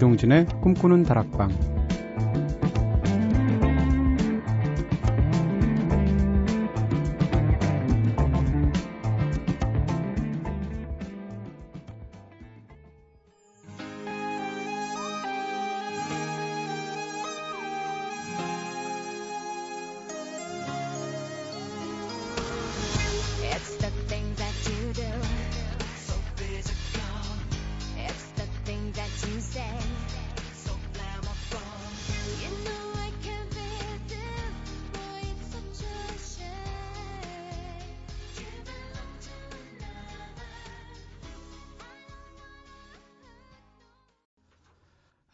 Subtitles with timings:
[0.00, 1.79] 이동진의 꿈꾸는 다락방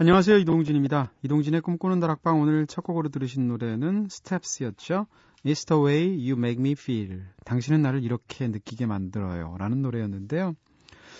[0.06, 1.10] 안녕하세요 이동진입니다.
[1.24, 5.09] 이동진의 꿈꾸는 다락방 오늘 첫 곡으로 들으신 노래는 스텝스였죠.
[5.45, 7.24] It's the way you make me feel.
[7.45, 9.57] 당신은 나를 이렇게 느끼게 만들어요.
[9.59, 10.54] 라는 노래였는데요.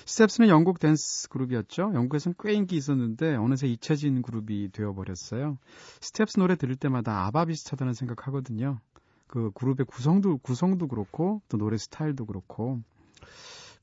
[0.05, 1.95] 스텝스는 영국 댄스 그룹이었죠.
[1.95, 5.59] 영국에서는 꽤 인기 있었는데 어느새 잊혀진 그룹이 되어버렸어요.
[6.01, 8.79] 스텝스 노래 들을 때마다 아바 비슷하다는 생각하거든요.
[9.27, 12.83] 그 그룹의 구성도 구성도 그렇고 또 노래 스타일도 그렇고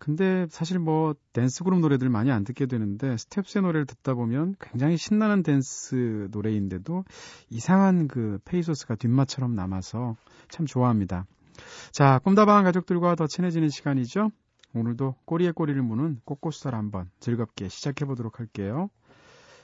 [0.04, 4.98] 근데 사실 뭐 댄스 그룹 노래들 많이 안 듣게 되는데 스텝스의 노래를 듣다 보면 굉장히
[4.98, 7.06] 신나는 댄스 노래인데도
[7.50, 10.18] 이상한 그 페이소스가 뒷맛처럼 남아서
[10.50, 11.26] 참 좋아합니다.
[11.94, 14.32] 자, 꿈다방한 가족들과 더 친해지는 시간이죠.
[14.74, 18.90] 오늘도 꼬리에 꼬리를 무는 꼬꼬수다를 한번 즐겁게 시작해 보도록 할게요.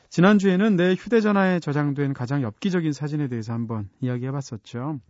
[0.08, 5.02] 지난주에는 내 휴대전화에 저장된 가장 엽기적인 사진에 대해서 한번 이야기해 봤었죠.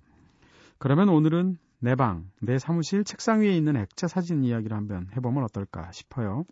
[0.79, 5.91] 그러면 오늘은 내 방, 내 사무실 책상 위에 있는 액자 사진 이야기를 한번 해보면 어떨까
[5.91, 6.45] 싶어요.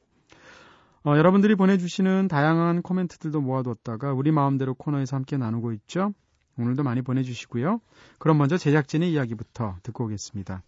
[1.03, 6.13] 어, 여러분들이 보내주시는 다양한 코멘트들도 모아뒀다가 우리 마음대로 코너에서 함께 나누고 있죠.
[6.57, 7.79] 오늘도 많이 보내주시고요.
[8.19, 10.63] 그럼 먼저 제작진의 이야기부터 듣고 오겠습니다.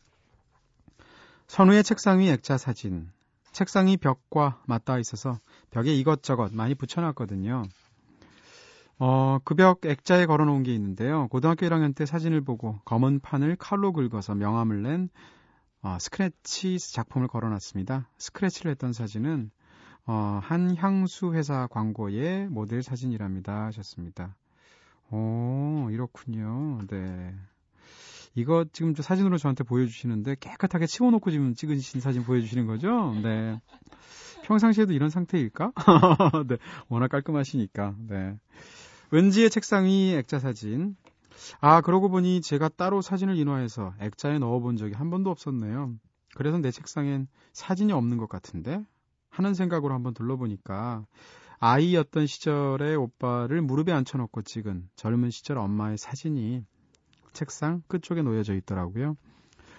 [1.48, 3.10] 선우의 책상 위 액자 사진.
[3.52, 5.39] 책상이 벽과 맞닿아 있어서
[5.72, 7.64] 벽에 이것저것 많이 붙여놨거든요.
[8.99, 11.30] 어, 그벽 액자에 걸어 놓은 게 있는데요.
[11.30, 15.10] 고등학교 1학년 때 사진을 보고 검은 판을 칼로 긁어서 명함을 낸
[15.82, 18.09] 어, 스크래치 작품을 걸어 놨습니다.
[18.17, 19.52] 스크래치를 했던 사진은
[20.05, 23.67] 어, 한 향수 회사 광고의 모델 사진이랍니다.
[23.67, 24.36] 하셨습니다.
[25.11, 26.82] 오, 이렇군요.
[26.88, 27.33] 네.
[28.36, 33.14] 이거 지금 저 사진으로 저한테 보여주시는데 깨끗하게 치워놓고 지금 찍으신 사진 보여주시는 거죠?
[33.23, 33.61] 네.
[34.43, 35.71] 평상시에도 이런 상태일까?
[36.48, 36.58] 네.
[36.89, 37.95] 워낙 깔끔하시니까.
[38.08, 38.38] 네.
[39.14, 40.95] 은지의 책상 위 액자 사진.
[41.61, 45.95] 아, 그러고 보니 제가 따로 사진을 인화해서 액자에 넣어본 적이 한 번도 없었네요.
[46.36, 48.83] 그래서 내 책상엔 사진이 없는 것 같은데?
[49.30, 51.05] 하는 생각으로 한번 둘러보니까
[51.59, 56.64] 아이였던 시절의 오빠를 무릎에 앉혀놓고 찍은 젊은 시절 엄마의 사진이
[57.33, 59.15] 책상 끝쪽에 놓여져 있더라고요.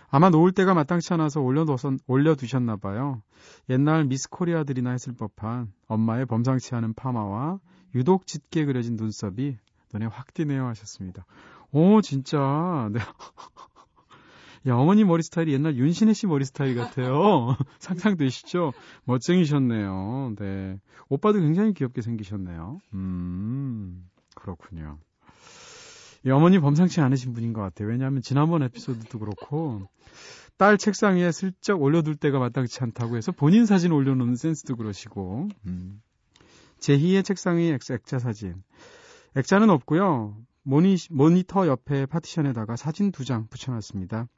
[0.08, 3.22] 아마 놓을 데가 마땅치 않아서 올려두셨나 봐요.
[3.68, 7.60] 옛날 미스 코리아들이나 했을 법한 엄마의 범상치 않은 파마와
[7.94, 9.56] 유독 짙게 그려진 눈썹이
[9.92, 11.26] 눈에 확 띄네요 하셨습니다.
[11.72, 13.00] 오 진짜 네.
[14.66, 17.56] 야, 어머니 머리 스타일이 옛날 윤시내 씨 머리 스타일 같아요.
[17.80, 18.72] 상상되시죠?
[19.04, 20.34] 멋쟁이셨네요.
[20.38, 20.78] 네.
[21.08, 22.78] 오빠도 굉장히 귀엽게 생기셨네요.
[22.92, 24.98] 음, 그렇군요.
[26.26, 27.88] 이 어머니 범상치 않으신 분인 것 같아요.
[27.88, 29.88] 왜냐하면 지난번 에피소드도 그렇고
[30.58, 36.02] 딸 책상 위에 슬쩍 올려둘 때가 마땅치 않다고 해서 본인 사진 올려놓는 센스도 그러시고 음.
[36.80, 38.62] 제희의 책상 위에 액자 사진
[39.36, 40.36] 액자는 없고요.
[40.62, 44.28] 모니, 모니터 옆에 파티션에다가 사진 두 장 붙여놨습니다.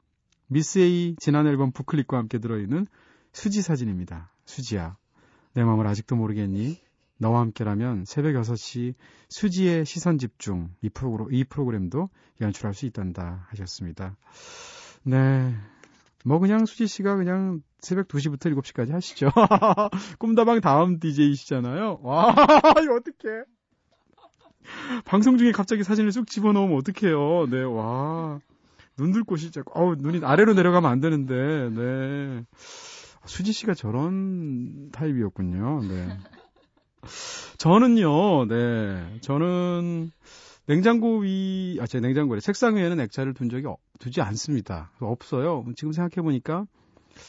[0.47, 2.85] 미스 A 지난 앨범 부클릭과 함께 들어있는
[3.31, 4.31] 수지 사진입니다.
[4.45, 4.97] 수지야,
[5.53, 6.79] 내 마음을 아직도 모르겠니?
[7.17, 8.95] 너와 함께라면 새벽 6시
[9.29, 12.09] 수지의 시선 집중 이, 프로그램, 이 프로그램도
[12.41, 14.15] 연출할 수 있단다 하셨습니다.
[15.03, 15.55] 네.
[16.23, 19.29] 뭐 그냥 수지 씨가 그냥 새벽 2시부터 7시까지 하시죠.
[20.19, 21.99] 꿈다방 다음 DJ이시잖아요.
[22.01, 22.33] 와,
[22.83, 23.43] 이거 어떡해.
[25.05, 27.47] 방송 중에 갑자기 사진을 쑥 집어넣으면 어떡해요.
[27.49, 28.39] 네, 와.
[28.97, 32.45] 눈들 곳이 자꾸, 어우, 눈이 아래로 내려가면 안 되는데, 네.
[33.25, 35.81] 수지 씨가 저런 타입이었군요.
[35.83, 36.17] 네.
[37.57, 39.19] 저는요, 네.
[39.21, 40.11] 저는
[40.65, 44.91] 냉장고 위, 아, 제 냉장고에 책상 위에는 액자를 둔 적이 어, 두지 않습니다.
[44.99, 45.63] 없어요.
[45.77, 46.65] 지금 생각해 보니까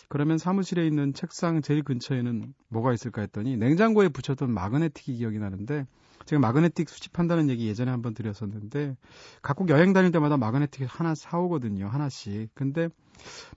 [0.09, 5.87] 그러면 사무실에 있는 책상 제일 근처에는 뭐가 있을까 했더니 냉장고에 붙였던 마그네틱이 기억이 나는데
[6.25, 8.97] 제가 마그네틱 수집한다는 얘기 예전에 한번 드렸었는데
[9.41, 11.87] 각국 여행 다닐 때마다 마그네틱 하나 사오거든요.
[11.87, 12.51] 하나씩.
[12.55, 12.89] 근데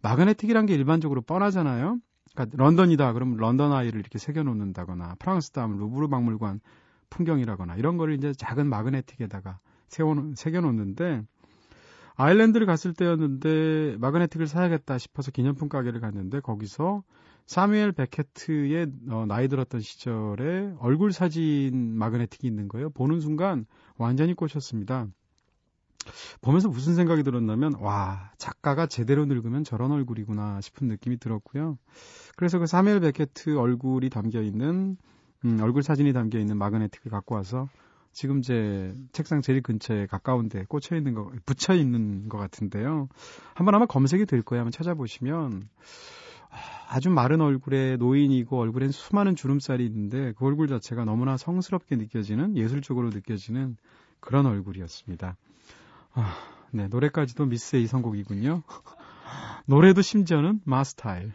[0.03, 1.97] 마그네틱이란 게 일반적으로 뻔하잖아요.
[2.35, 6.59] 그러니까 런던이다 그러면 런던 아이를 이렇게 새겨 놓는다거나 프랑스다 하면 루브르 박물관
[7.09, 11.23] 풍경이라거나 이런 거를 이제 작은 마그네틱에다가 세워 새겨 놓는데
[12.17, 17.03] 아일랜드를 갔을 때였는데 마그네틱을 사야겠다 싶어서 기념품 가게를 갔는데 거기서
[17.45, 22.89] 사뮤엘 베케트의 어, 나이 들었던 시절에 얼굴 사진 마그네틱이 있는 거예요.
[22.89, 23.65] 보는 순간
[23.97, 25.07] 완전히 꽂혔습니다.
[26.41, 31.77] 보면서 무슨 생각이 들었냐면 와 작가가 제대로 늙으면 저런 얼굴이구나 싶은 느낌이 들었고요.
[32.35, 34.97] 그래서 그 사뮤엘 베케트 얼굴이 담겨 있는
[35.45, 37.69] 음, 얼굴 사진이 담겨 있는 마그네틱을 갖고 와서
[38.17, 43.09] 지금 제 책상 제일 근처에 가까운데 꽂혀 있는 거 붙여 있는 것 같은데요.
[43.53, 44.61] 한번 아마 검색이 될 거예요.
[44.61, 45.69] 한번 찾아보시면
[46.89, 53.09] 아주 마른 얼굴에 노인이고 얼굴엔 수많은 주름살이 있는데 그 얼굴 자체가 너무나 성스럽게 느껴지는 예술적으로
[53.09, 53.77] 느껴지는
[54.19, 55.37] 그런 얼굴이었습니다.
[56.13, 56.35] 아,
[56.71, 58.63] 네, 노래까지도 미스의 선곡이군요.
[59.67, 61.33] 노래도 심지어는 마스타일.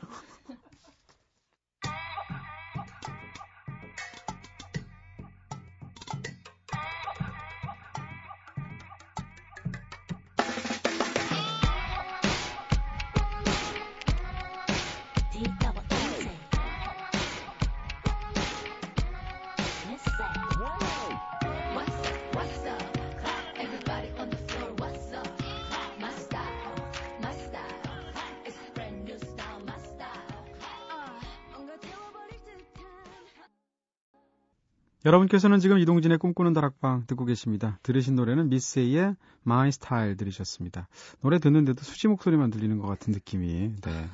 [35.12, 37.78] 여러분께서는 지금 이동진의 꿈꾸는 다락방 듣고 계십니다.
[37.82, 39.14] 들으신 노래는 미세이의
[39.46, 40.88] My Style 들으셨습니다.
[41.20, 43.74] 노래 듣는데도 수지 목소리만 들리는 것 같은 느낌이.
[43.82, 44.08] 네.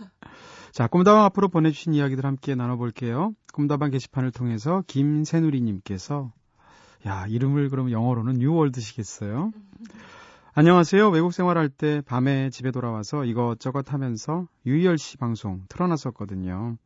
[0.73, 3.33] 자, 꿈다방 앞으로 보내주신 이야기들 함께 나눠볼게요.
[3.53, 6.33] 꿈다방 게시판을 통해서 김새누리님께서
[7.06, 9.53] 야 이름을 그럼 영어로는 뉴월드시겠어요?
[10.55, 11.11] 안녕하세요.
[11.11, 16.77] 외국 생활할 때 밤에 집에 돌아와서 이것저것 하면서 유희열 씨 방송 틀어놨었거든요.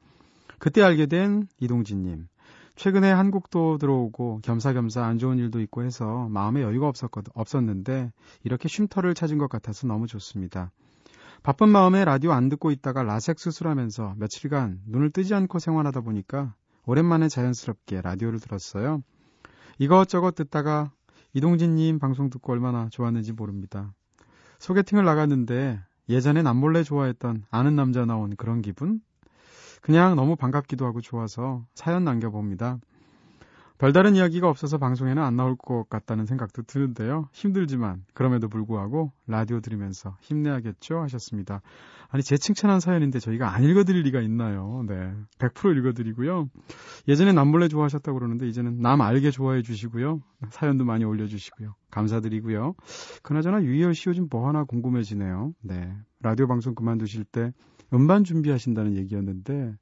[0.58, 2.28] 그때 알게 된 이동진님.
[2.76, 8.12] 최근에 한국도 들어오고 겸사겸사 안 좋은 일도 있고 해서 마음에 여유가 없었거든, 없었는데
[8.44, 10.70] 이렇게 쉼터를 찾은 것 같아서 너무 좋습니다.
[11.42, 16.54] 바쁜 마음에 라디오 안 듣고 있다가 라섹 수술하면서 며칠간 눈을 뜨지 않고 생활하다 보니까
[16.86, 19.02] 오랜만에 자연스럽게 라디오를 들었어요.
[19.78, 20.92] 이것저것 듣다가
[21.34, 23.92] 이동진님 방송 듣고 얼마나 좋았는지 모릅니다.
[24.58, 29.00] 소개팅을 나갔는데 예전에 남몰래 좋아했던 아는 남자 나온 그런 기분?
[29.82, 32.78] 그냥 너무 반갑기도 하고 좋아서 사연 남겨봅니다.
[33.78, 37.28] 별다른 이야기가 없어서 방송에는 안 나올 것 같다는 생각도 드는데요.
[37.32, 41.62] 힘들지만 그럼에도 불구하고 라디오 들으면서 힘내야겠죠 하셨습니다.
[42.08, 44.84] 아니 제 칭찬한 사연인데 저희가 안 읽어드릴 리가 있나요?
[44.86, 46.48] 네, 100% 읽어드리고요.
[47.08, 50.20] 예전에 남몰래 좋아하셨다고 그러는데 이제는 남 알게 좋아해 주시고요.
[50.50, 51.74] 사연도 많이 올려주시고요.
[51.90, 52.74] 감사드리고요.
[53.24, 55.54] 그나저나 유희열 씨 요 즘 뭐 하나 궁금해지네요.
[55.62, 57.52] 네, 라디오 방송 그만두실 때
[57.92, 59.74] 음반 준비하신다는 얘기였는데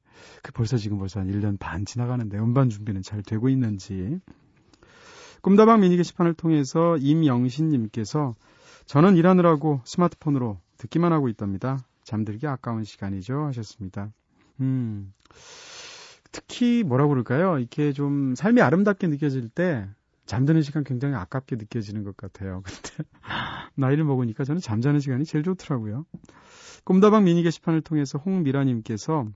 [0.42, 4.20] 그 벌써 지금 벌써 한 1년 반 지나가는데 음반 준비는 잘 되고 있는지
[5.42, 8.34] 꿈다방 미니 게시판을 통해서 임영신 님께서
[8.86, 11.78] 저는 일하느라고 스마트폰으로 듣기만 하고 있답니다.
[12.04, 14.12] 잠들기 아까운 시간이죠 하셨습니다.
[14.60, 15.12] 음
[16.32, 17.58] 특히 뭐라고 그럴까요?
[17.58, 19.88] 이렇게 좀 삶이 아름답게 느껴질 때
[20.26, 22.62] 잠드는 시간 굉장히 아깝게 느껴지는 것 같아요.
[22.64, 23.10] 근데
[23.74, 26.06] 나이를 먹으니까 저는 잠자는 시간이 제일 좋더라고요.
[26.84, 29.26] 꿈다방 미니 게시판을 통해서 홍미라님께서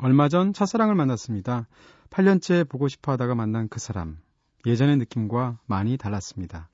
[0.00, 1.66] 얼마 전 첫사랑을 만났습니다.
[2.10, 4.18] 8년째 보고 싶어 하다가 만난 그 사람.
[4.66, 6.68] 예전의 느낌과 많이 달랐습니다.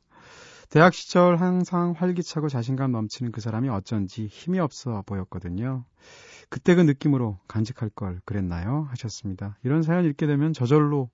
[0.68, 5.84] 대학 시절 항상 활기차고 자신감 넘치는 그 사람이 어쩐지 힘이 없어 보였거든요.
[6.48, 8.86] 그때 그 느낌으로 간직할 걸 그랬나요?
[8.90, 9.58] 하셨습니다.
[9.62, 11.10] 이런 사연 읽게 되면 저절로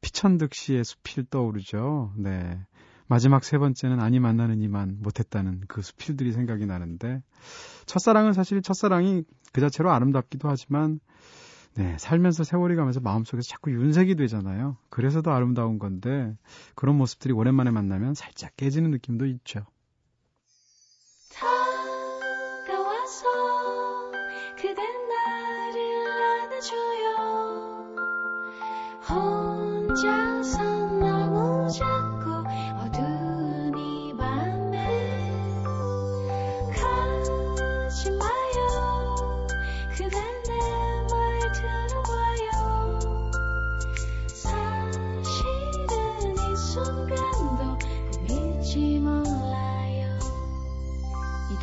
[0.00, 2.12] 피천득 씨의 수필 떠오르죠.
[2.16, 2.60] 네.
[3.06, 7.22] 마지막 세 번째는 아니 만나는 이만 못했다는 그 수필들이 생각이 나는데
[7.86, 11.00] 첫사랑은 사실 첫사랑이 그 자체로 아름답기도 하지만
[11.76, 14.76] 네, 살면서 세월이 가면서 마음속에서 자꾸 윤색이 되잖아요.
[14.90, 16.36] 그래서 더 아름다운 건데
[16.76, 19.66] 그런 모습들이 오랜만에 만나면 살짝 깨지는 느낌도 있죠.
[22.66, 23.26] 다가와서
[24.56, 26.06] 그댄 나를
[26.42, 27.16] 안아줘요
[29.08, 30.62] 혼자서
[31.00, 32.13] 너무 작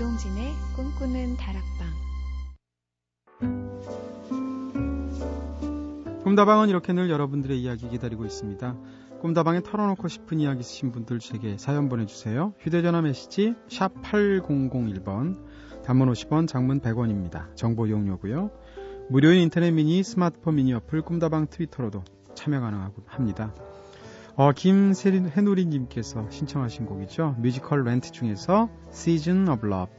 [0.01, 1.88] 이동진의 꿈꾸는 다락방
[6.24, 8.77] 꿈다방은 이렇게 늘 여러분들의 이야기 기다리고 있습니다.
[9.22, 12.55] 꿈다방에 털어놓고 싶은 이야기 있으신 분들 제게 사연 보내주세요.
[12.62, 15.38] 휴대전화 메시지 샵 8001번
[15.84, 17.55] 단문 50원 장문 100원입니다.
[17.55, 18.50] 정보 이용료고요.
[19.08, 22.03] 무료인 인터넷 미니 스마트폰 미니 어플 꿈다방 트위터로도
[22.34, 23.53] 참여 가능합니다.
[24.35, 27.35] 어, 김해누리님께서 신청하신 곡이죠.
[27.39, 29.91] 뮤지컬 렌트 중에서 Season of Love.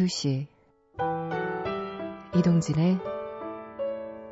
[0.00, 0.46] 2시
[2.34, 2.98] 이동진의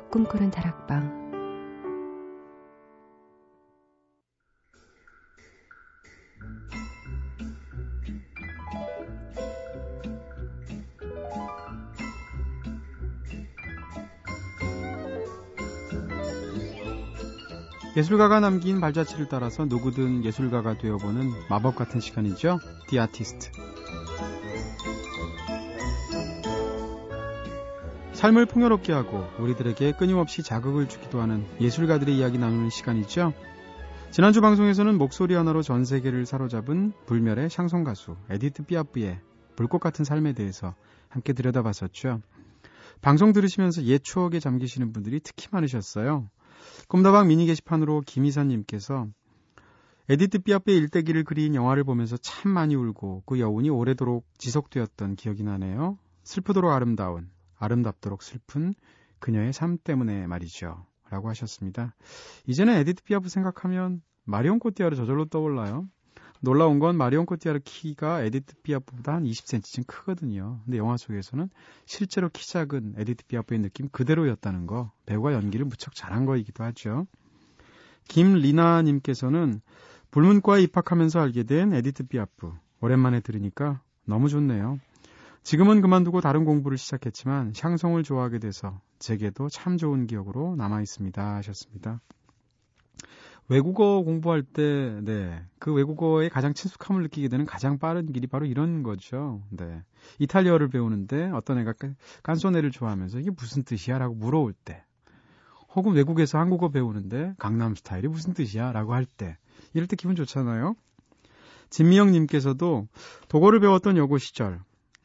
[0.09, 1.19] 꿈꾸는 다락방
[17.95, 22.59] 예술가가 남긴 발자취를 따라서 누구든 예술가가 되어보는 마법 같은 시간이죠.
[22.87, 23.51] The Artist.
[28.19, 33.31] 삶을 풍요롭게 하고 우리들에게 끊임없이 자극을 주기도 하는 예술가들의 이야기 나누는 시간이죠.
[34.11, 39.21] 지난주 방송에서는 목소리 하나로 전 세계를 사로잡은 불멸의 샹송 가수 에디트 피아프의
[39.55, 40.75] 불꽃 같은 삶에 대해서
[41.07, 42.19] 함께 들여다봤었죠.
[42.99, 46.27] 방송 들으시면서 옛 추억에 잠기시는 분들이 특히 많으셨어요.
[46.89, 49.07] 꿈다방 미니 게시판으로 김희선님께서
[50.09, 55.97] 에디트 피아프의 일대기를 그린 영화를 보면서 참 많이 울고 그 여운이 오래도록 지속되었던 기억이 나네요.
[56.23, 57.29] 슬프도록 아름다운,
[57.59, 58.73] 아름답도록 슬픈
[59.19, 60.85] 그녀의 삶 때문에 말이죠.
[61.09, 61.95] 라고 하셨습니다.
[62.47, 65.87] 이제는 에디트 피아프 생각하면 마리온 코티아르 저절로 떠올라요.
[66.41, 70.61] 놀라운 건 마리온 코티아르 키가 에디트 피아프보다 한 20cm쯤 크거든요.
[70.63, 71.49] 근데 영화 속에서는
[71.85, 74.91] 실제로 키 작은 에디트 피아프의 느낌 그대로였다는 거.
[75.05, 77.07] 배우가 연기를 무척 잘한 거이기도 하죠.
[78.07, 79.61] 김리나님께서는
[80.11, 82.53] 불문과에 입학하면서 알게 된 에디트 피아프.
[82.81, 84.79] 오랜만에 들으니까 너무 좋네요.
[85.43, 92.01] 지금은 그만두고 다른 공부를 시작했지만 샹송을 좋아하게 돼서 제게도 참 좋은 기억으로 남아 있습니다 하셨습니다.
[93.49, 98.83] 외국어 공부할 때, 네, 그 외국어에 가장 친숙함을 느끼게 되는 가장 빠른 길이 바로 이런
[98.83, 99.41] 거죠.
[99.49, 99.81] 네.
[100.19, 101.73] 이탈리아어를 배우는데 어떤 애가
[102.21, 103.97] 깐소네를 좋아하면서 이게 무슨 뜻이야?
[103.97, 104.83] 라고 물어올 때.
[105.73, 108.71] 혹은 외국에서 한국어 배우는데 강남 스타일이 무슨 뜻이야?
[108.71, 109.37] 라고 할 때.
[109.73, 110.75] 이럴 때 기분 좋잖아요.
[111.71, 112.87] 진미영님께서도
[113.29, 114.59] 독어를 배웠던 여고 시절,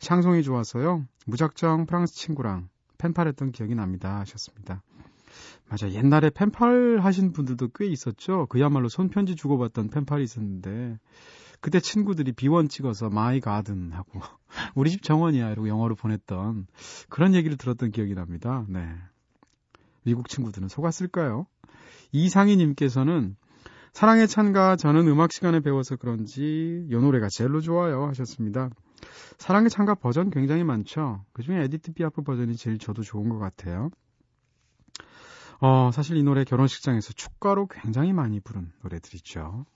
[0.05, 1.05] 샹송이 좋아서요.
[1.27, 2.69] 무작정 프랑스 친구랑
[2.99, 4.21] 펜팔했던 기억이 납니다.
[4.21, 4.83] 하셨습니다.
[5.69, 5.91] 맞아.
[5.91, 8.47] 옛날에 펜팔 하신 분들도 꽤 있었죠.
[8.47, 10.99] 그야말로 손편지 주고받던 펜팔이 있었는데
[11.61, 14.21] 그때 친구들이 비원 찍어서 my garden 하고
[14.77, 16.67] 우리 집 정원이야 이러고 영어로 보냈던
[17.09, 18.65] 그런 얘기를 들었던 기억이 납니다.
[18.69, 18.87] 네.
[20.05, 21.47] 미국 친구들은 속았을까요?
[22.13, 23.37] 이상희님께서는
[23.95, 28.69] 사랑의 찬가 저는 음악 시간에 배워서 그런지 이 노래가 제일로 좋아요 하셨습니다.
[29.38, 31.25] 사랑의 찬가 버전 굉장히 많죠.
[31.33, 33.90] 그중에 에디트 피아프 버전이 제일 저도 좋은 것 같아요.
[35.61, 39.66] 어, 사실 이 노래 결혼식장에서 축가로 굉장히 많이 부른 노래들이죠.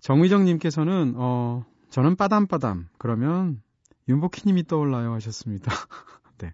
[0.00, 2.88] 정의정님께서는, 어, 저는 빠담빠담.
[2.98, 3.62] 그러면
[4.08, 5.72] 윤복희님이 떠올라요 하셨습니다.
[6.38, 6.52] 네.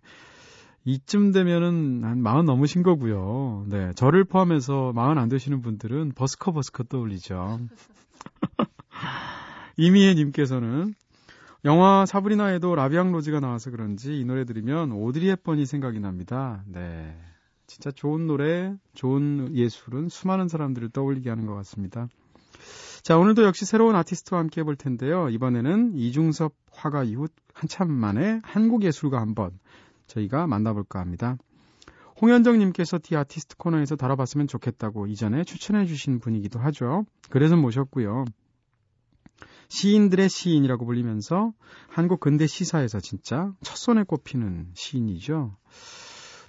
[0.84, 3.66] 이쯤 되면은 한 마흔 넘으신 거고요.
[3.68, 3.92] 네.
[3.94, 7.60] 저를 포함해서 마흔 안 되시는 분들은 버스커 버스커 떠올리죠.
[9.76, 10.94] 이미혜님께서는
[11.64, 16.64] 영화 사브리나에도 라비앙 로즈가 나와서 그런지 이 노래 들으면 오드리 헵번이 생각이 납니다.
[16.66, 17.16] 네.
[17.68, 22.08] 진짜 좋은 노래, 좋은 예술은 수많은 사람들을 떠올리게 하는 것 같습니다.
[23.02, 25.28] 자, 오늘도 역시 새로운 아티스트와 함께 해볼 텐데요.
[25.28, 29.58] 이번에는 이중섭 화가 이후 한참 만에 한국 예술가 한번
[30.08, 31.36] 저희가 만나볼까 합니다.
[32.20, 37.04] 홍현정님께서 디 아티스트 코너에서 다뤄봤으면 좋겠다고 이전에 추천해주신 분이기도 하죠.
[37.30, 38.24] 그래서 모셨고요.
[39.72, 41.54] 시인들의 시인이라고 불리면서
[41.88, 45.56] 한국 근대 시사에서 진짜 첫손에 꼽히는 시인이죠.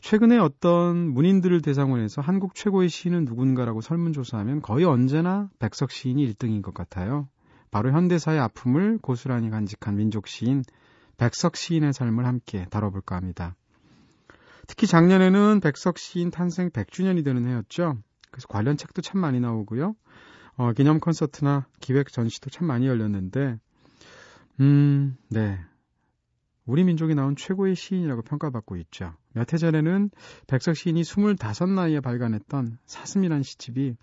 [0.01, 6.61] 최근에 어떤 문인들을 대상으로 해서 한국 최고의 시인은 누군가라고 설문조사하면 거의 언제나 백석 시인이 1등인
[6.61, 7.29] 것 같아요.
[7.71, 10.61] 바로 현대사의 아픔을 고스란히 간직한 민족 시인
[11.15, 13.55] 백석 시인의 삶을 함께 다뤄볼까 합니다.
[14.67, 17.99] 특히 작년에는 백석 시인 탄생 100주년이 되는 해였죠.
[18.31, 19.95] 그래서 관련 책도 참 많이 나오고요.
[20.55, 23.59] 어, 기념 콘서트나 기획 전시도 참 많이 열렸는데,
[24.59, 25.59] 음, 네.
[26.65, 29.13] 우리 민족이 나온 최고의 시인이라고 평가받고 있죠.
[29.33, 30.11] 몇 해 전에는
[30.47, 33.95] 백석 시인이 25나이에 발간했던 사슴이란 시집이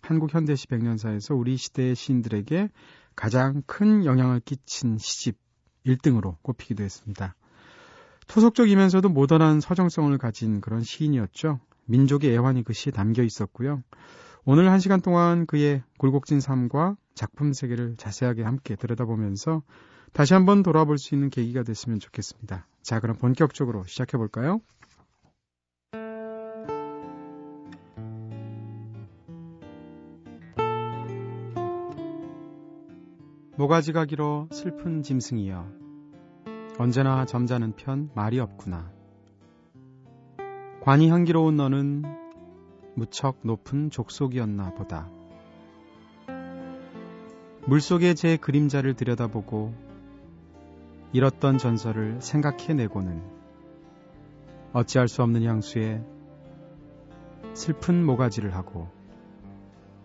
[0.00, 2.70] 한국 현대시 백년사에서 우리 시대의 시인들에게
[3.14, 5.36] 가장 큰 영향을 끼친 시집
[5.86, 7.34] 1등으로 꼽히기도 했습니다.
[8.26, 11.60] 토속적이면서도 모던한 서정성을 가진 그런 시인이었죠.
[11.86, 13.82] 민족의 애환이 그 시에 담겨 있었고요.
[14.50, 19.60] 오늘 한 시간 동안 그의 굴곡진 삶과 작품 세계를 자세하게 함께 들여다보면서
[20.14, 22.66] 다시 한번 돌아볼 수 있는 계기가 됐으면 좋겠습니다.
[22.80, 24.62] 자, 그럼 본격적으로 시작해 볼까요?
[33.58, 35.70] 모가지가 길어 슬픈 짐승이여
[36.78, 38.90] 언제나 점잖은 편 말이 없구나
[40.80, 42.27] 관이 향기로운 너는
[42.98, 45.08] 무척 높은 족속이었나 보다.
[47.66, 49.72] 물속에 제 그림자를 들여다보고
[51.12, 53.22] 잃었던 전설을 생각해내고는
[54.72, 56.04] 어찌할 수 없는 향수에
[57.54, 58.88] 슬픈 모가지를 하고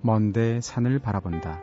[0.02, 1.60] 먼데 산을 바라본다.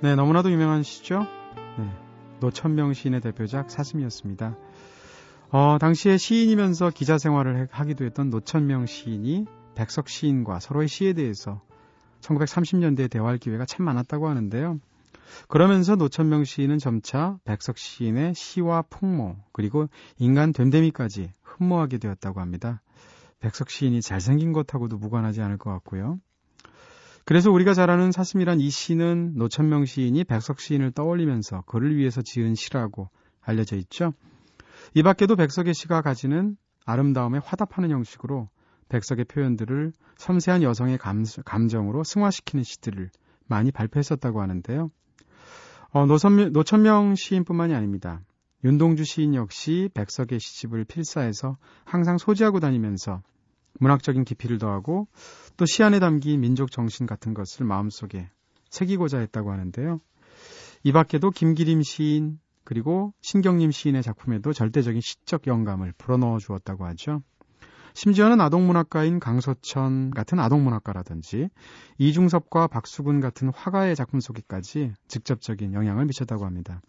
[0.00, 1.20] 네, 너무나도 유명한 시죠?
[1.78, 2.09] 네,
[2.40, 4.56] 노천명 시인의 대표작 사슴이었습니다.
[5.52, 11.62] 어, 당시에 시인이면서 기자 생활을 하기도 했던 노천명 시인이 백석 시인과 서로의 시에 대해서
[12.20, 14.78] 1930년대에 대화할 기회가 참 많았다고 하는데요.
[15.48, 22.82] 그러면서 노천명 시인은 점차 백석 시인의 시와 풍모 그리고 인간 됨됨이까지 흠모하게 되었다고 합니다.
[23.40, 26.18] 백석 시인이 잘생긴 것하고도 무관하지 않을 것 같고요.
[27.24, 32.54] 그래서 우리가 잘 아는 사슴이란 이 시는 노천명 시인이 백석 시인을 떠올리면서 그를 위해서 지은
[32.54, 33.08] 시라고
[33.40, 34.12] 알려져 있죠.
[34.94, 38.48] 이 밖에도 백석의 시가 가지는 아름다움에 화답하는 형식으로
[38.88, 43.10] 백석의 표현들을 섬세한 여성의 감, 감정으로 승화시키는 시들을
[43.46, 44.90] 많이 발표했었다고 하는데요.
[45.92, 48.20] 어, 노선명, 노천명 시인뿐만이 아닙니다.
[48.64, 53.22] 윤동주 시인 역시 백석의 시집을 필사해서 항상 소지하고 다니면서
[53.78, 55.06] 문학적인 깊이를 더하고
[55.56, 58.28] 또 시 안에 담긴 민족 정신 같은 것을 마음속에
[58.70, 60.00] 새기고자 했다고 하는데요.
[60.84, 67.22] 이 밖에도 김기림 시인 그리고 신경림 시인의 작품에도 절대적인 시적 영감을 불어넣어 주었다고 하죠.
[67.94, 71.48] 심지어는 아동문학가인 강서천 같은 아동문학가라든지
[71.98, 76.80] 이중섭과 박수근 같은 화가의 작품 속에까지 직접적인 영향을 미쳤다고 합니다.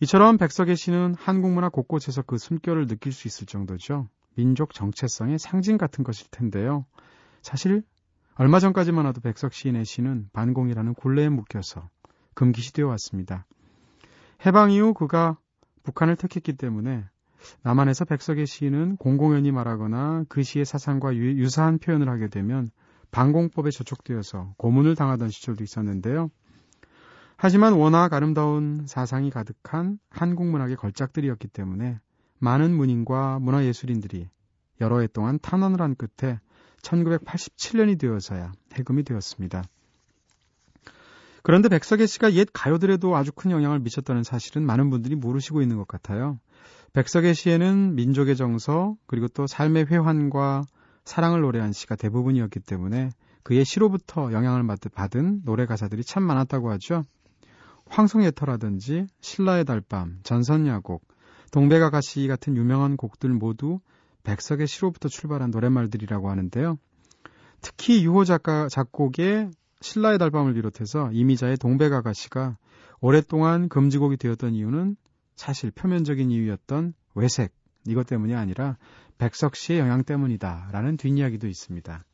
[0.00, 4.08] 이처럼 백석의 시는 한국 문화 곳곳에서 그 숨결을 느낄 수 있을 정도죠.
[4.36, 6.86] 민족 정체성의 상징 같은 것일 텐데요.
[7.42, 7.82] 사실
[8.34, 11.88] 얼마 전까지만 해도 백석 시인의 시는 반공이라는 굴레에 묶여서
[12.34, 13.46] 금기시되어 왔습니다.
[14.46, 15.38] 해방 이후 그가
[15.82, 17.04] 북한을 택했기 때문에
[17.62, 22.70] 남한에서 백석의 시인은 공공연히 말하거나 그 시의 사상과 유, 사한 표현을 하게 되면
[23.10, 26.30] 반공법에 저촉되어서 고문을 당하던 시절도 있었는데요.
[27.36, 31.98] 하지만 워낙 아름다운 사상이 가득한 한국 문학의 걸작들이었기 때문에
[32.40, 34.28] 많은 문인과 문화예술인들이
[34.80, 36.40] 여러 해 동안 탄원을 한 끝에
[36.82, 39.62] 1987년이 되어서야 해금이 되었습니다.
[41.42, 45.86] 그런데 백석의 씨가 옛 가요들에도 아주 큰 영향을 미쳤다는 사실은 많은 분들이 모르시고 있는 것
[45.86, 46.38] 같아요.
[46.92, 50.64] 백석의 시에는 민족의 정서 그리고 또 삶의 회환과
[51.04, 53.10] 사랑을 노래한 시가 대부분이었기 때문에
[53.42, 57.04] 그의 시로부터 영향을 받은 노래 가사들이 참 많았다고 하죠.
[57.86, 61.02] 황송예터라든지 신라의 달밤, 전선야곡,
[61.50, 63.80] 동백아가씨 같은 유명한 곡들 모두
[64.22, 66.78] 백석의 시로부터 출발한 노랫말들이라고 하는데요.
[67.60, 72.56] 특히 유호 작가 작곡의 신라의 달밤을 비롯해서 이미자의 동백아가씨가
[73.00, 74.96] 오랫동안 금지곡이 되었던 이유는
[75.36, 77.52] 사실 표면적인 이유였던 외색
[77.86, 78.76] 이것 때문이 아니라
[79.18, 82.04] 백석 씨의 영향 때문이다라는 뒷이야기도 있습니다.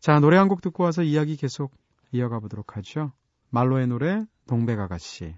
[0.00, 1.72] 자 노래 한 곡 듣고 와서 이야기 계속
[2.12, 3.12] 이어가 보도록 하죠.
[3.50, 5.34] 말로의 노래 동백아가씨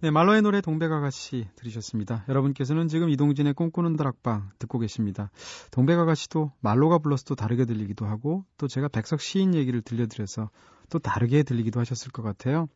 [0.00, 2.24] 네, 말로의 노래 동백아가씨 들으셨습니다.
[2.28, 5.32] 여러분께서는 지금 이동진의 꿈꾸는 다락방 듣고 계십니다.
[5.72, 10.50] 동백아가씨도 말로가 불러서 또 다르게 들리기도 하고 또 제가 백석 시인 얘기를 들려드려서
[10.88, 12.68] 또 다르게 들리기도 하셨을 것 같아요.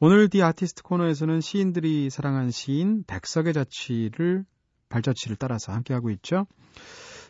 [0.00, 4.44] 오늘 디 아티스트 코너에서는 시인들이 사랑한 시인 백석의 자취를
[4.90, 6.46] 발자취를 따라서 함께하고 있죠.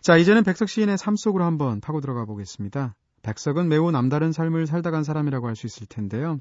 [0.01, 2.95] 자, 이제는 백석 시인의 삶 속으로 한번 파고 들어가 보겠습니다.
[3.23, 6.39] 백석은 매우 남다른 삶을 살다 간 사람이라고 할 수 있을 텐데요.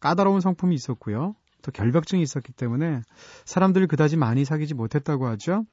[0.00, 1.34] 까다로운 성품이 있었고요.
[1.60, 3.02] 또 결벽증이 있었기 때문에
[3.44, 5.66] 사람들을 그다지 많이 사귀지 못했다고 하죠.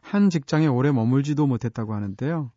[0.00, 2.50] 한 직장에 오래 머물지도 못했다고 하는데요.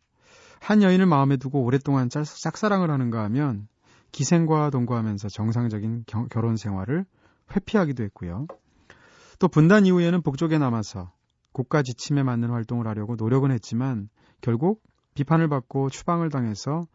[0.60, 3.68] 한 여인을 마음에 두고 오랫동안 짝사랑을 하는가 하면
[4.10, 7.04] 기생과 동거하면서 정상적인 겨, 결혼 생활을
[7.54, 8.46] 회피하기도 했고요.
[9.38, 11.12] 또 분단 이후에는 북쪽에 남아서
[11.52, 14.08] 국가 지침에 맞는 활동을 하려고 노력은 했지만
[14.40, 14.82] 결국
[15.14, 16.86] 비판을 받고 추방을 당해서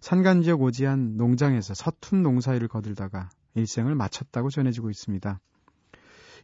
[0.00, 5.40] 산간 지역 오지한 농장에서 서툰 농사일을 거들다가 일생을 마쳤다고 전해지고 있습니다.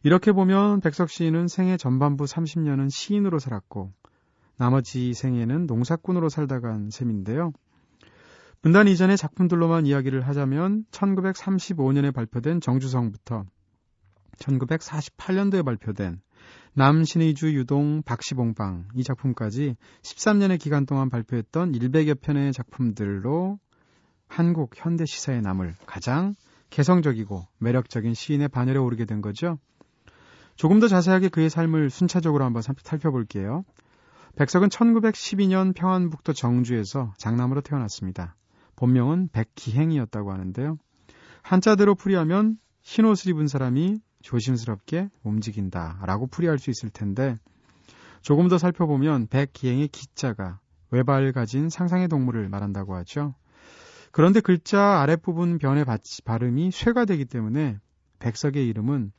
[0.03, 3.91] 이렇게 보면 백석 시인은 생애 전반부 30년은 시인으로 살았고
[4.57, 7.51] 나머지 생애는 농사꾼으로 살다 간 셈인데요.
[8.61, 13.45] 분단 이전의 작품들로만 이야기를 하자면 1935년에 발표된 정주성부터
[14.37, 16.21] 1948년도에 발표된
[16.73, 23.59] 남신의 주 유동 박시봉방 이 작품까지 13년의 기간 동안 발표했던 100여 편의 작품들로
[24.27, 26.35] 한국 현대 시사에 남을 가장
[26.69, 29.57] 개성적이고 매력적인 시인의 반열에 오르게 된 거죠.
[30.55, 33.63] 조금 더 자세하게 그의 삶을 순차적으로 한번 살펴볼게요.
[34.35, 38.35] 백석은 1912년 평안북도 정주에서 장남으로 태어났습니다.
[38.75, 40.77] 본명은 백기행이었다고 하는데요.
[41.41, 47.39] 한자대로 풀이하면 흰 옷을 입은 사람이 조심스럽게 움직인다라고 풀이할 수 있을 텐데
[48.21, 50.59] 조금 더 살펴보면 백기행의 기자가
[50.91, 53.35] 외발 가진 상상의 동물을 말한다고 하죠.
[54.11, 55.85] 그런데 글자 아랫부분 변의
[56.25, 57.77] 발음이 쇠가 되기 때문에
[58.19, 59.11] 백석의 이름은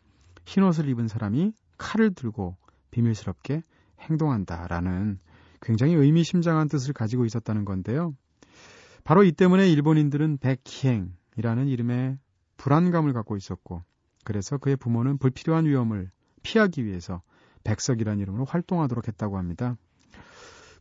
[0.44, 2.56] 흰 옷을 입은 사람이 칼을 들고
[2.90, 3.62] 비밀스럽게
[4.00, 5.18] 행동한다라는
[5.62, 8.14] 굉장히 의미심장한 뜻을 가지고 있었다는 건데요.
[9.04, 12.18] 바로 이 때문에 일본인들은 백희행이라는 이름에
[12.56, 13.82] 불안감을 갖고 있었고
[14.24, 16.10] 그래서 그의 부모는 불필요한 위험을
[16.42, 17.22] 피하기 위해서
[17.64, 19.76] 백석이라는 이름으로 활동하도록 했다고 합니다.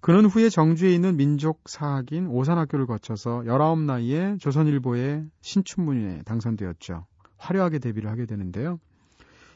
[0.01, 7.05] 그는 후에 정주에 있는 민족 사학인 오산학교를 거쳐서 19 나이에 조선일보의 신춘문예에 당선되었죠.
[7.37, 8.79] 화려하게 데뷔를 하게 되는데요.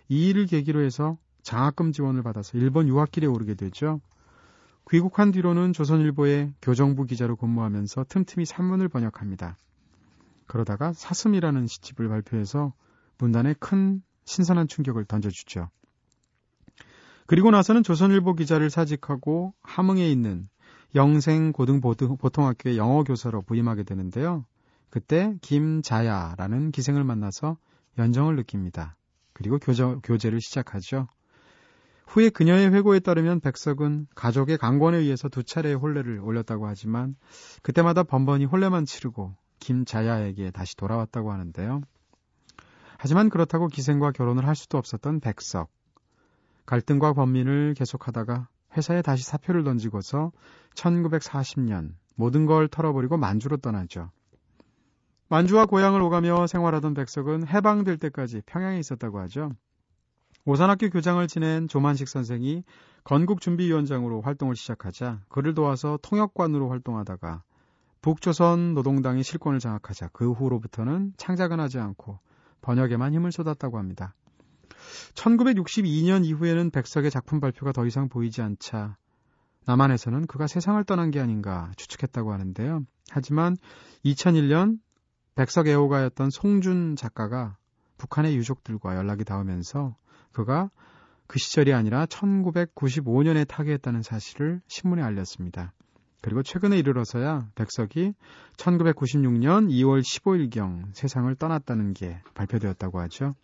[0.10, 4.02] 이 일을 계기로 해서 장학금 지원을 받아서 일본 유학길에 오르게 되죠.
[4.90, 9.58] 귀국한 뒤로는 조선일보의 교정부 기자로 근무하면서 틈틈이 산문을 번역합니다.
[10.46, 12.74] 그러다가 사슴이라는 시집을 발표해서
[13.24, 15.70] 문단에 큰 신선한 충격을 던져주죠.
[17.26, 20.50] 그리고 나서는 조선일보 기자를 사직하고 함흥에 있는
[20.94, 24.46] 영생 고등보통학교의 영어 교사로 부임하게 되는데요.
[24.90, 27.58] 그때 김자야라는 기생을 만나서
[27.98, 28.98] 연정을 느낍니다.
[29.32, 31.08] 그리고 교제, 교제를 시작하죠.
[32.08, 37.16] 후에 그녀의 회고에 따르면 백석은 가족의 강권에 의해서 두 차례의 혼례를 올렸다고 하지만
[37.62, 41.82] 그때마다 번번이 혼례만 치르고 김자야에게 다시 돌아왔다고 하는데요.
[43.04, 45.70] 하지만 그렇다고 기생과 결혼을 할 수도 없었던 백석.
[46.66, 50.32] 갈등과 번민을 계속하다가 회사에 다시 사표를 던지고서
[50.76, 54.10] 1940년 모든 걸 털어버리고 만주로 떠나죠.
[55.28, 59.52] 만주와 고향을 오가며 생활하던 백석은 해방될 때까지 평양에 있었다고 하죠.
[60.46, 62.64] 오산학교 교장을 지낸 조만식 선생이
[63.04, 67.44] 건국준비위원장으로 활동을 시작하자 그를 도와서 통역관으로 활동하다가
[68.02, 72.20] 북조선 노동당이 실권을 장악하자 그 후로부터는 창작은 하지 않고
[72.64, 74.16] 번역에만 힘을 쏟았다고 합니다.
[75.14, 78.98] 1962년 이후에는 백석의 작품 발표가 더 이상 보이지 않자
[79.66, 82.82] 남한에서는 그가 세상을 떠난 게 아닌가 추측했다고 하는데요.
[83.12, 83.56] 하지만
[84.04, 84.80] 2001년
[85.36, 87.58] 백석 애호가였던 송준 작가가
[87.98, 89.96] 북한의 유족들과 연락이 닿으면서
[90.32, 90.70] 그가
[91.28, 95.74] 그 시절이 아니라 1995년에 타계했다는 사실을 신문에 알렸습니다.
[96.24, 98.14] 그리고 최근에 이르러서야 백석이
[98.56, 103.36] 1996년 2월 15일경 세상을 떠났다는 게 발표되었다고 하죠.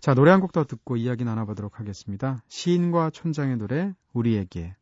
[0.00, 2.42] 자, 노래 한 곡 더 듣고 이야기 나눠보도록 하겠습니다.
[2.48, 4.76] 시인과 촌장의 노래, 우리에게.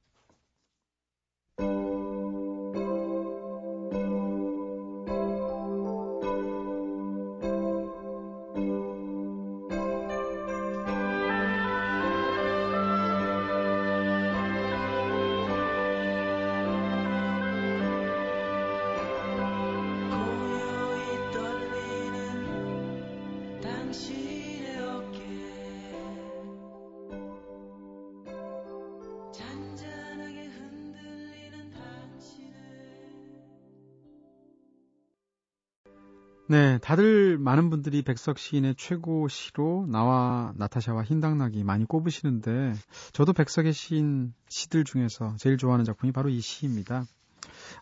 [36.47, 42.75] 네, 다들 많은 분들이 백석 시인의 최고 시로 나와 나타샤와 흰당나귀 많이 꼽으시는데
[43.15, 47.07] 저도 백석의 시인 시들 중에서 제일 좋아하는 작품이 바로 이 시입니다.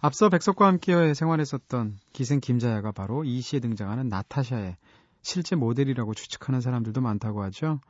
[0.00, 4.76] 앞서 백석과 함께 생활했었던 기생 김자야가 바로 이 시에 등장하는 나타샤의
[5.22, 7.80] 실제 모델이라고 추측하는 사람들도 많다고 하죠.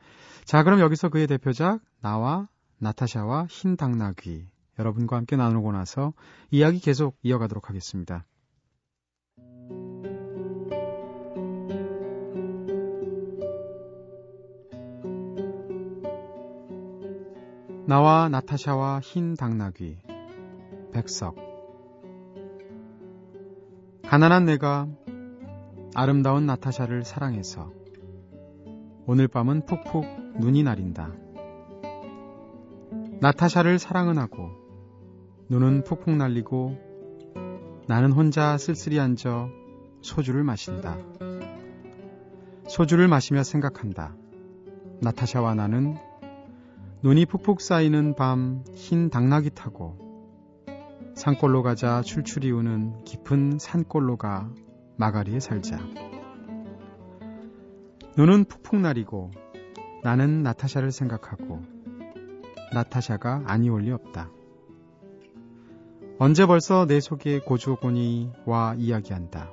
[0.47, 4.47] 자, 그럼 여기서 그의 대표작 나와 나타샤와 흰 당나귀
[4.79, 6.15] 여러분과 함께 나누고 나서
[6.51, 8.25] 이야기 계속 이어가도록 하겠습니다.
[17.93, 19.99] 나와 나타샤와 흰 당나귀
[20.95, 21.37] 백석
[24.07, 24.89] 가난한 내가
[25.95, 27.71] 아름다운 나타샤를 사랑해서
[29.05, 30.07] 오늘 밤은 푹푹
[30.41, 31.13] 눈이 나린다.
[33.21, 34.49] 나타샤를 사랑은 하고
[35.51, 36.79] 눈은 푹푹 날리고
[37.89, 39.49] 나는 혼자 쓸쓸히 앉아
[40.01, 40.97] 소주를 마신다.
[42.69, 44.17] 소주를 마시며 생각한다.
[45.03, 45.99] 나타샤와 나는
[47.05, 49.99] 눈이 푹푹 쌓이는 밤 흰 당나귀 타고
[51.17, 54.49] 산골로 가자 출출이 우는 깊은 산골로 가
[54.99, 55.81] 마가리에 살자.
[58.17, 59.33] 눈은 푹푹 나리고
[60.05, 61.61] 나는 나타샤를 생각하고
[62.73, 64.31] 나타샤가 아니올 리 없다.
[66.21, 69.51] 언제 벌써 내 속에 고주곤이 와 이야기한다.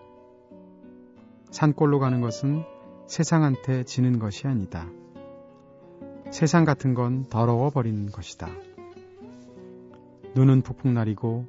[1.49, 2.63] 산골로 가는 것은
[3.07, 4.88] 세상한테 지는 것이 아니다.
[6.31, 8.47] 세상 같은 건 더러워 버리는 것이다.
[10.35, 11.47] 눈은 푹푹 나리고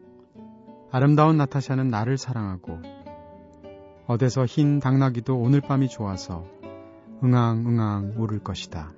[0.90, 2.78] 아름다운 나타샤는 나를 사랑하고
[4.06, 6.44] 어디서 흰 당나귀도 오늘 밤이 좋아서
[7.22, 8.92] 응앙응앙 울을 것이다.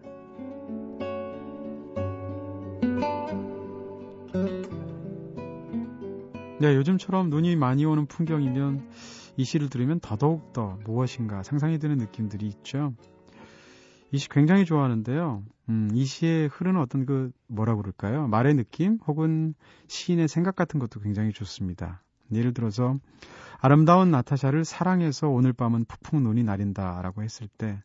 [6.60, 8.88] 네, 요즘처럼 눈이 많이 오는 풍경이면
[9.36, 12.94] 이 시를 들으면 더더욱 더 무엇인가 상상이 드는 느낌들이 있죠.
[14.12, 15.42] 이 시 굉장히 좋아하는데요.
[15.70, 18.28] 음, 이 시에 흐르는 어떤 그 뭐라 그럴까요?
[18.28, 19.54] 말의 느낌 혹은
[19.88, 22.02] 시인의 생각 같은 것도 굉장히 좋습니다.
[22.30, 22.98] 예를 들어서
[23.58, 27.82] 아름다운 나타샤를 사랑해서 오늘 밤은 푹푹 눈이 나린다라고 했을 때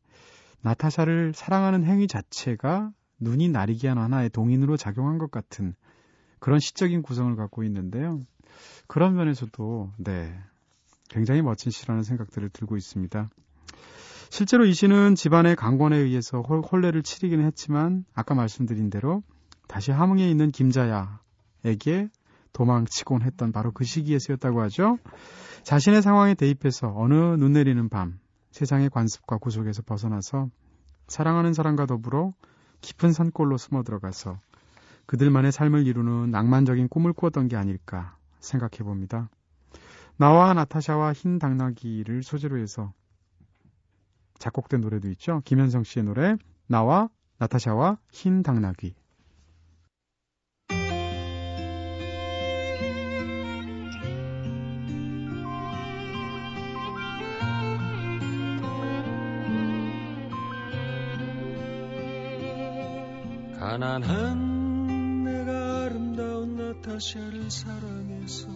[0.62, 5.76] 나타샤를 사랑하는 행위 자체가 눈이 나리게 한 하나의 동인으로 작용한 것 같은
[6.40, 8.22] 그런 시적인 구성을 갖고 있는데요.
[8.88, 10.38] 그런 면에서도 네
[11.10, 13.30] 굉장히 멋진 시라는 생각들을 들고 있습니다.
[14.30, 19.24] 실제로 이 시는 집안의 강권에 의해서 홀레를 치르기는 했지만 아까 말씀드린 대로
[19.68, 22.10] 다시 함흥에 있는 김자야에게
[22.54, 24.98] 도망치곤 했던 바로 그 시기에 쓰였다고 하죠.
[25.64, 28.20] 자신의 상황에 대입해서 어느 눈 내리는 밤
[28.52, 30.50] 세상의 관습과 구속에서 벗어나서
[31.08, 32.34] 사랑하는 사람과 더불어
[32.82, 34.40] 깊은 산골로 숨어 들어가서
[35.06, 39.30] 그들만의 삶을 이루는 낭만적인 꿈을 꾸었던 게 아닐까 생각해 봅니다.
[40.18, 42.92] 나와 나타샤와 흰 당나귀를 소재로 해서
[44.40, 45.42] 작곡된 노래도 있죠.
[45.46, 46.36] 김현성 씨의 노래
[46.68, 48.96] 나와 나타샤와 흰 당나귀.
[63.60, 68.48] 가난한 내가 아름다운 나타샤를 사랑해서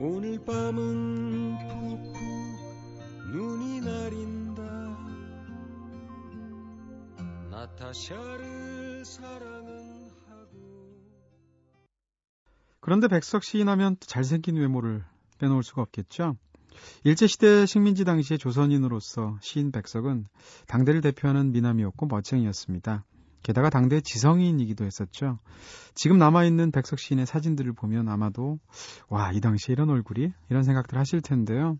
[0.00, 2.43] 오늘 밤은 푹푹
[3.34, 4.62] 눈이 나린다
[7.50, 10.94] 나타샤를 사랑은 하고
[12.78, 15.04] 그런데 백석 시인하면 잘생긴 외모를
[15.40, 16.36] 빼놓을 수가 없겠죠.
[17.02, 20.26] 일제시대 식민지 당시의 조선인으로서 시인 백석은
[20.68, 23.04] 당대를 대표하는 미남이었고 멋쟁이였습니다.
[23.42, 25.40] 게다가 당대 지성인이기도 했었죠.
[25.96, 28.60] 지금 남아있는 백석 시인의 사진들을 보면 아마도
[29.08, 30.32] 와, 이 당시에 이런 얼굴이?
[30.50, 31.78] 이런 생각들 하실 텐데요.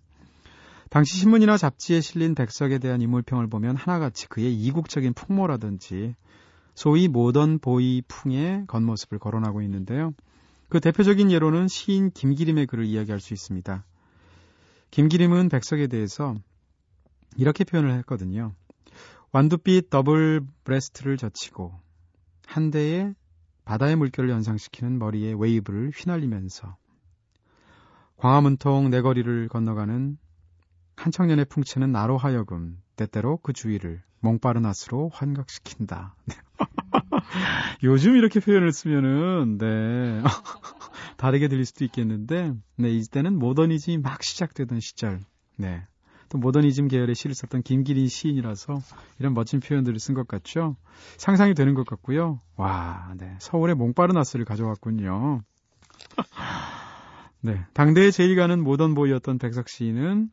[0.90, 6.14] 당시 신문이나 잡지에 실린 백석에 대한 인물평을 보면 하나같이 그의 이국적인 풍모라든지
[6.74, 10.12] 소위 모던 보이 풍의 겉모습을 거론하고 있는데요.
[10.68, 13.84] 그 대표적인 예로는 시인 김기림의 글을 이야기할 수 있습니다.
[14.90, 16.34] 김기림은 백석에 대해서
[17.36, 18.54] 이렇게 표현을 했거든요.
[19.32, 21.72] 완두빛 더블 브레스트를 젖히고
[22.46, 23.14] 한대의
[23.64, 26.76] 바다의 물결을 연상시키는 머리의 웨이브를 휘날리면서
[28.16, 30.18] 광화문통 네거리를 건너가는
[30.96, 36.14] 한 청년의 풍채는 나로 하여금 때때로 그 주위를 몽파르나스로 환각시킨다.
[37.82, 40.22] 요즘 이렇게 표현을 쓰면은 네
[41.16, 45.20] 다르게 들릴 수도 있겠는데 네 이때는 모더니즘이 막 시작되던 시절
[45.56, 45.86] 네
[46.34, 48.80] 또 모더니즘 계열의 시를 썼던 김기림 시인이라서
[49.20, 50.76] 이런 멋진 표현들을 쓴 것 같죠.
[51.16, 52.40] 상상이 되는 것 같고요.
[52.56, 53.36] 와, 네.
[53.38, 55.42] 서울의 몽빠른 아스를 가져왔군요.
[57.40, 57.64] 네.
[57.74, 60.28] 당대에 제일 가는 모던 보이였던 백석 시인은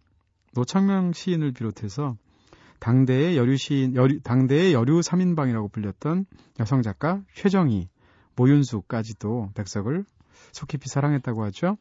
[0.54, 2.18] 노창명 시인을 비롯해서
[2.80, 6.26] 당대의 여류 시인, 여류, 당대의 여류 3인방이라고 불렸던
[6.60, 7.90] 여성 작가 최정희,
[8.36, 10.04] 모윤수까지도 백석을
[10.52, 11.78] 속 깊이 사랑했다고 하죠.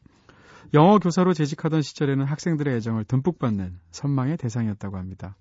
[0.73, 5.35] 영어 교사로 재직하던 시절에는 학생들의 애정을 듬뿍 받는 선망의 대상이었다고 합니다.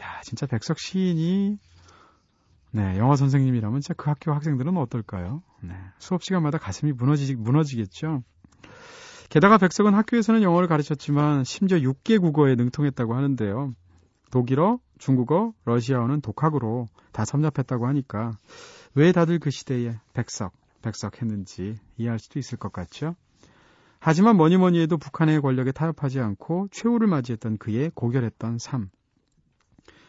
[0.00, 1.58] 야, 진짜 백석 시인이
[2.70, 5.42] 네, 영어 선생님이라면 진짜 그 학교 학생들은 어떨까요?
[5.62, 8.22] 네, 수업 시간마다 가슴이 무너지, 무너지겠죠?
[9.32, 13.74] 게다가 백석은 학교에서는 영어를 가르쳤지만 심지어 6개 국어에 능통했다고 하는데요.
[14.30, 18.32] 독일어, 중국어, 러시아어는 독학으로 다 섭렵했다고 하니까
[18.94, 23.16] 왜 다들 그 시대에 백석, 백석 했는지 이해할 수도 있을 것 같죠?
[24.00, 28.90] 하지만 뭐니 뭐니 해도 북한의 권력에 타협하지 않고 최후를 맞이했던 그의 고결했던 삶.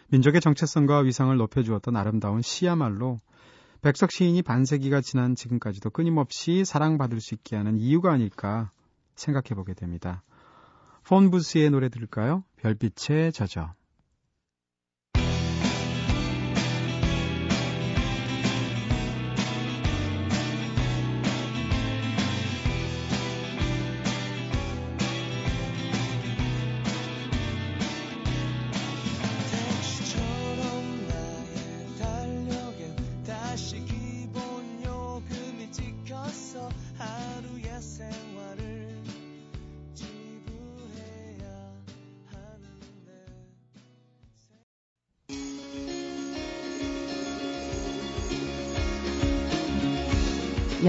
[0.09, 3.19] 민족의 정체성과 위상을 높여주었던 아름다운 시야말로
[3.83, 8.69] 백석 시인이 반세기가 지난 지금까지도 끊임없이 사랑받을 수 있게 하는 이유가 아닐까
[9.15, 10.23] 생각해 보게 됩니다.
[11.03, 12.43] 폰부스의 노래 들을까요?
[12.57, 13.73] 별빛에 젖어.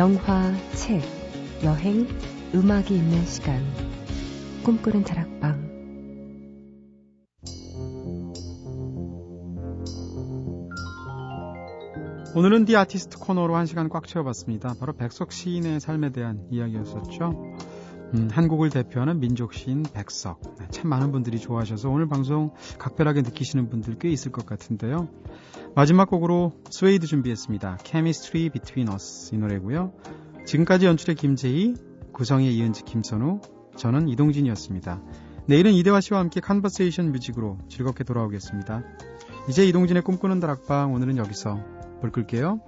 [0.05, 1.01] 영화, 책,
[1.63, 2.07] 여행,
[2.55, 3.65] 음악이 있는 시간.
[4.63, 5.65] 꿈꾸는 다락방.
[12.37, 14.75] 오늘은 디 아티스트 코너로 한 시간 꽉 채워봤습니다.
[14.79, 17.57] 바로 백석 시인의 삶에 대한 이야기였었죠.
[18.13, 20.41] 음, 한국을 대표하는 민족 시인 백석.
[20.59, 25.09] 네, 참 많은 분들이 좋아하셔서 오늘 방송 각별하게 느끼시는 분들 꽤 있을 것 같은데요.
[25.77, 27.79] 마지막 곡으로 스웨이드 준비했습니다.
[27.85, 29.93] Chemistry Between Us 이 노래고요.
[30.47, 31.75] 지금까지 연출의 김재희,
[32.13, 33.41] 구성의 이은지 김선우,
[33.77, 35.03] 저는 이동진이었습니다.
[35.47, 38.85] 내일은 이대화 씨와 함께 Conversation Music으로 즐겁게 돌아오겠습니다.
[39.49, 41.59] 이제 이동진의 꿈꾸는 다락방 오늘은 여기서
[42.01, 42.61] 불 끌게요.